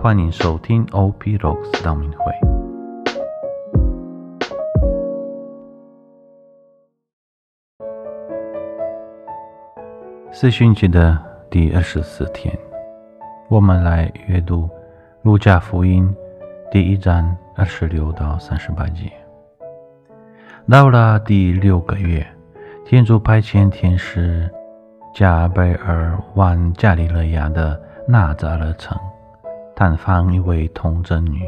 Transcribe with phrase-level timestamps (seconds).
[0.00, 2.32] 欢迎收听 OP Rocks 道明会。
[10.30, 11.18] 四旬节的
[11.50, 12.56] 第二十四天，
[13.48, 14.66] 我们来阅读
[15.22, 16.08] 《路加福音》
[16.70, 19.10] 第一章二十六到三十八节。
[20.70, 22.24] 到了第六个月，
[22.86, 24.48] 天主派遣天使
[25.12, 28.96] 加贝尔往加利勒亚的纳扎勒城。
[29.78, 31.40] 探访一位童贞女，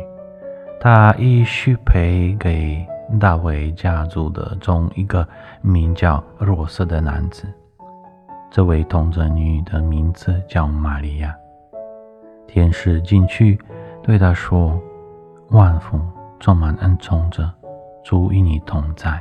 [0.79, 2.87] 她已许配给
[3.19, 5.27] 大卫家族的中一个
[5.61, 7.53] 名叫若瑟的男子。
[8.49, 11.35] 这位童贞女的名字叫玛利亚。
[12.47, 13.61] 天使进去
[14.01, 14.81] 对她说
[15.51, 15.99] ：“万福
[16.39, 17.51] 充满恩宠者，
[18.05, 19.21] 主与你同在。”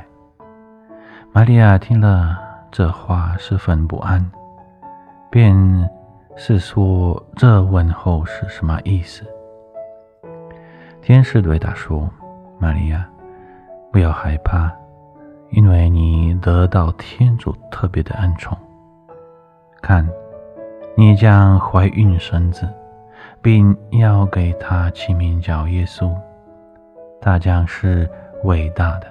[1.34, 2.38] 玛利亚听了
[2.70, 4.24] 这话，十分不安，
[5.28, 5.90] 便。
[6.36, 9.24] 是说这问候是什么意思？
[11.02, 12.08] 天使对他说
[12.58, 13.06] ：“玛利亚，
[13.92, 14.70] 不要害怕，
[15.50, 18.56] 因为你得到天主特别的恩宠。
[19.82, 20.08] 看，
[20.96, 22.66] 你将怀孕生子，
[23.42, 26.10] 并要给他起名叫耶稣。
[27.20, 28.08] 他将是
[28.44, 29.06] 伟大的，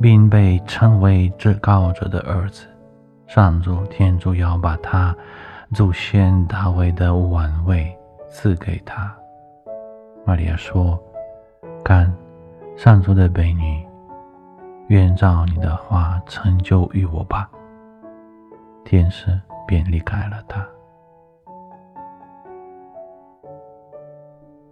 [0.00, 2.66] 并被称为至高者的儿子。
[3.28, 5.14] 上主天主要把他。”
[5.72, 7.90] 祖先大卫的王位
[8.28, 9.10] 赐给他。
[10.22, 11.02] 玛利亚说
[11.82, 12.12] ：“看，
[12.76, 13.82] 上主的美女，
[14.88, 17.50] 愿照你的话成就于我吧。”
[18.84, 20.62] 天使便离开了他。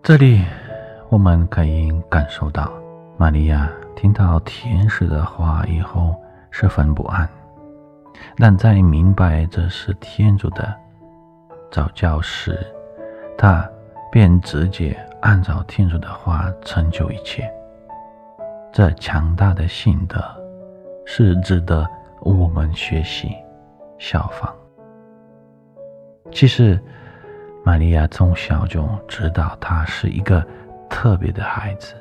[0.02, 0.44] 这里
[1.08, 2.70] 我们可以感受到，
[3.16, 6.14] 玛利亚听到天使的话以后
[6.50, 7.26] 十分不安，
[8.36, 10.76] 但在明白这是天主的。
[11.70, 12.58] 早教时，
[13.38, 13.68] 他
[14.10, 17.48] 便直接按照天主的话成就一切。
[18.72, 20.22] 这强大的信德
[21.06, 21.88] 是值得
[22.20, 23.36] 我们学习
[23.98, 24.52] 效仿。
[26.32, 26.80] 其实，
[27.64, 30.44] 玛利亚从小就知道他是一个
[30.88, 31.94] 特别的孩子，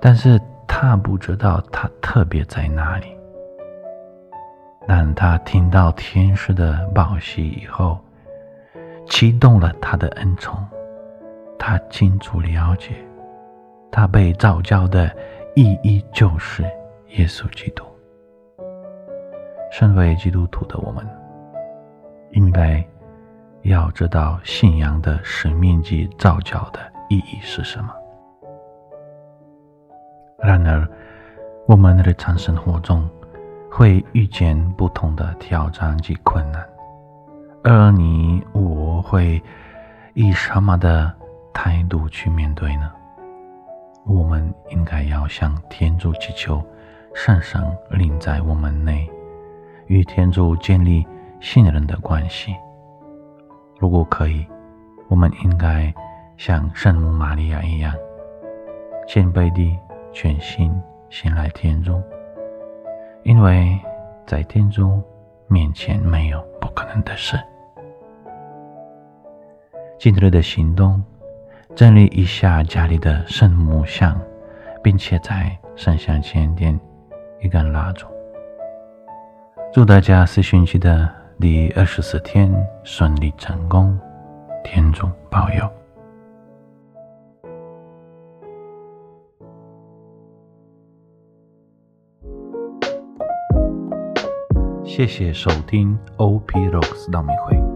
[0.00, 3.16] 但是他不知道他特别在哪里。
[4.86, 7.98] 但他听到天使的报喜以后，
[9.10, 10.56] 启动了他的恩宠，
[11.58, 12.94] 他清楚了解，
[13.90, 15.14] 他被造教的
[15.54, 16.62] 意义就是
[17.08, 17.84] 耶稣基督。
[19.72, 21.06] 身为基督徒的我们，
[22.30, 22.82] 应该
[23.62, 27.92] 要知道信仰的使命及造教的意义是什么。
[30.38, 30.88] 然而，
[31.66, 33.06] 我们的日常生活中
[33.70, 36.64] 会遇见不同的挑战及困难。
[37.62, 39.42] 而你我会
[40.14, 41.12] 以什么的
[41.52, 42.90] 态度去面对呢？
[44.06, 46.64] 我们应该要向天主祈求
[47.14, 49.08] 圣神临在我们内，
[49.86, 51.06] 与天主建立
[51.38, 52.56] 信任的关系。
[53.78, 54.46] 如果可以，
[55.08, 55.92] 我们应该
[56.36, 57.94] 像圣母玛利亚一样，
[59.06, 59.78] 谦卑地
[60.12, 60.72] 全心
[61.08, 62.02] 信赖天主，
[63.22, 63.78] 因为
[64.26, 65.02] 在天主
[65.46, 67.38] 面前没有不可能的事。
[70.02, 71.04] 今日的行动，
[71.76, 74.18] 整理一下家里的圣母像，
[74.82, 76.80] 并且在圣像前点
[77.42, 78.06] 一根蜡烛。
[79.70, 81.06] 祝大家四旬期的
[81.38, 82.50] 第二十四天
[82.82, 83.94] 顺利成功，
[84.64, 85.70] 天主保佑。
[94.82, 97.69] 谢谢收听 OP Rocks 道明会。